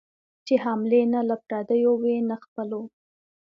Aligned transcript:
چي 0.45 0.55
حملې 0.63 1.01
نه 1.13 1.21
له 1.29 1.35
پردیو 1.45 1.91
وي 2.01 2.17
نه 2.29 2.35
خپلو 2.43 2.81